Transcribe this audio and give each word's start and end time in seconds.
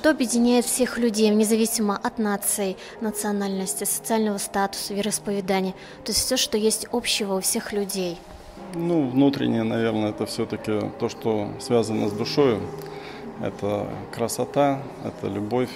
что 0.00 0.12
объединяет 0.12 0.64
всех 0.64 0.96
людей, 0.96 1.28
независимо 1.28 1.94
от 1.94 2.18
нации, 2.18 2.78
национальности, 3.02 3.84
социального 3.84 4.38
статуса, 4.38 4.94
вероисповедания? 4.94 5.74
То 6.04 6.12
есть 6.12 6.24
все, 6.24 6.38
что 6.38 6.56
есть 6.56 6.86
общего 6.90 7.34
у 7.34 7.40
всех 7.40 7.74
людей. 7.74 8.16
Ну, 8.72 9.10
внутреннее, 9.10 9.62
наверное, 9.62 10.08
это 10.08 10.24
все-таки 10.24 10.80
то, 10.98 11.10
что 11.10 11.50
связано 11.60 12.08
с 12.08 12.12
душой. 12.12 12.60
Это 13.42 13.90
красота, 14.10 14.82
это 15.04 15.26
любовь, 15.26 15.68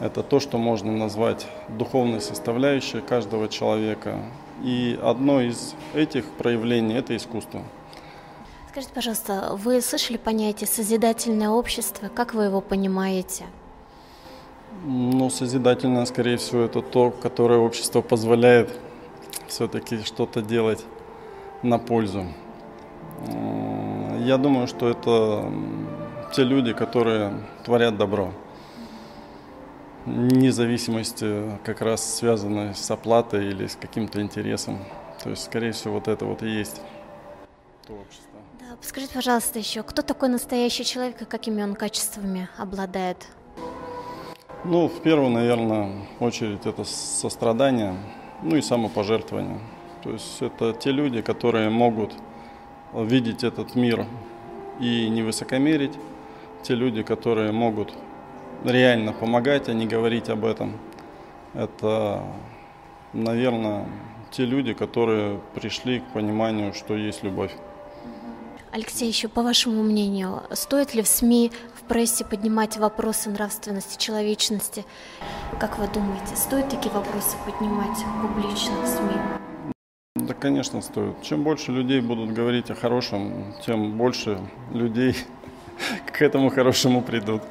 это 0.00 0.22
то, 0.22 0.38
что 0.38 0.58
можно 0.58 0.92
назвать 0.92 1.46
духовной 1.70 2.20
составляющей 2.20 3.00
каждого 3.00 3.48
человека. 3.48 4.18
И 4.62 5.00
одно 5.02 5.40
из 5.40 5.74
этих 5.94 6.26
проявлений– 6.26 6.94
это 6.98 7.16
искусство. 7.16 7.62
Скажите, 8.74 8.92
пожалуйста, 8.92 9.50
вы 9.52 9.80
слышали 9.80 10.16
понятие 10.16 10.66
«созидательное 10.66 11.48
общество»? 11.48 12.08
Как 12.08 12.34
вы 12.34 12.46
его 12.46 12.60
понимаете? 12.60 13.44
Ну, 14.84 15.30
созидательное, 15.30 16.04
скорее 16.06 16.38
всего, 16.38 16.62
это 16.62 16.82
то, 16.82 17.12
которое 17.12 17.60
общество 17.60 18.00
позволяет 18.00 18.76
все-таки 19.46 20.02
что-то 20.02 20.42
делать 20.42 20.84
на 21.62 21.78
пользу. 21.78 22.26
Я 24.18 24.38
думаю, 24.38 24.66
что 24.66 24.88
это 24.88 25.52
те 26.34 26.42
люди, 26.42 26.72
которые 26.72 27.32
творят 27.64 27.96
добро. 27.96 28.32
Независимости 30.04 31.60
как 31.62 31.80
раз 31.80 32.16
связаны 32.16 32.74
с 32.74 32.90
оплатой 32.90 33.46
или 33.50 33.68
с 33.68 33.76
каким-то 33.76 34.20
интересом. 34.20 34.80
То 35.22 35.30
есть, 35.30 35.44
скорее 35.44 35.70
всего, 35.70 35.94
вот 35.94 36.08
это 36.08 36.24
вот 36.24 36.42
и 36.42 36.48
есть 36.48 36.80
то 37.86 37.92
общество. 37.92 38.33
Скажите, 38.80 39.14
пожалуйста, 39.14 39.58
еще, 39.58 39.82
кто 39.82 40.02
такой 40.02 40.28
настоящий 40.28 40.84
человек 40.84 41.22
и 41.22 41.24
какими 41.24 41.62
он 41.62 41.74
качествами 41.74 42.48
обладает? 42.58 43.26
Ну, 44.64 44.88
в 44.88 45.02
первую, 45.02 45.30
наверное, 45.30 46.06
очередь 46.20 46.66
это 46.66 46.84
сострадание, 46.84 47.94
ну 48.42 48.56
и 48.56 48.62
самопожертвование. 48.62 49.60
То 50.02 50.10
есть 50.10 50.40
это 50.40 50.72
те 50.72 50.90
люди, 50.90 51.22
которые 51.22 51.70
могут 51.70 52.12
видеть 52.94 53.42
этот 53.42 53.74
мир 53.74 54.06
и 54.80 55.08
не 55.08 55.22
высокомерить, 55.22 55.92
те 56.62 56.74
люди, 56.74 57.02
которые 57.02 57.52
могут 57.52 57.92
реально 58.64 59.12
помогать, 59.12 59.68
а 59.68 59.72
не 59.72 59.86
говорить 59.86 60.28
об 60.28 60.44
этом. 60.44 60.78
Это, 61.54 62.22
наверное, 63.12 63.86
те 64.30 64.44
люди, 64.44 64.72
которые 64.72 65.40
пришли 65.54 66.00
к 66.00 66.04
пониманию, 66.12 66.72
что 66.72 66.96
есть 66.96 67.22
любовь. 67.22 67.52
Алексей, 68.74 69.06
еще 69.06 69.28
по 69.28 69.44
вашему 69.44 69.84
мнению, 69.84 70.42
стоит 70.50 70.94
ли 70.94 71.02
в 71.02 71.06
СМИ, 71.06 71.52
в 71.76 71.86
прессе 71.86 72.24
поднимать 72.24 72.76
вопросы 72.76 73.30
нравственности, 73.30 73.96
человечности? 74.04 74.84
Как 75.60 75.78
вы 75.78 75.86
думаете, 75.86 76.34
стоит 76.34 76.70
такие 76.70 76.92
вопросы 76.92 77.36
поднимать 77.46 77.96
публично 78.20 78.74
в 78.82 78.88
СМИ? 78.88 79.76
Да, 80.16 80.34
конечно, 80.34 80.82
стоит. 80.82 81.22
Чем 81.22 81.44
больше 81.44 81.70
людей 81.70 82.00
будут 82.00 82.32
говорить 82.32 82.68
о 82.68 82.74
хорошем, 82.74 83.54
тем 83.64 83.96
больше 83.96 84.40
людей 84.72 85.16
к 86.12 86.20
этому 86.20 86.50
хорошему 86.50 87.00
придут. 87.00 87.42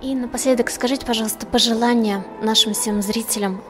И 0.00 0.14
напоследок 0.14 0.70
скажите, 0.70 1.04
пожалуйста, 1.04 1.46
пожелания 1.46 2.24
нашим 2.42 2.74
всем 2.74 3.02
зрителям 3.02 3.60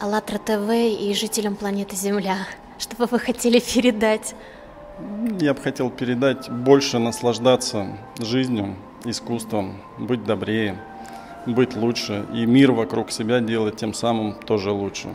АЛЛАТРА 0.00 0.38
ТВ 0.38 0.70
и 0.72 1.12
жителям 1.12 1.56
планеты 1.56 1.94
Земля, 1.94 2.38
что 2.78 2.96
бы 2.96 3.04
вы 3.04 3.18
хотели 3.18 3.60
передать? 3.60 4.34
Я 5.40 5.52
бы 5.52 5.60
хотел 5.60 5.90
передать 5.90 6.50
больше 6.50 6.98
наслаждаться 6.98 7.98
жизнью, 8.18 8.76
искусством, 9.04 9.74
быть 9.98 10.24
добрее, 10.24 10.78
быть 11.44 11.76
лучше 11.76 12.24
и 12.32 12.46
мир 12.46 12.72
вокруг 12.72 13.10
себя 13.10 13.40
делать 13.40 13.76
тем 13.76 13.92
самым 13.92 14.32
тоже 14.32 14.70
лучше. 14.70 15.08